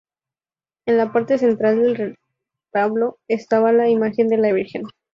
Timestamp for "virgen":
4.51-4.85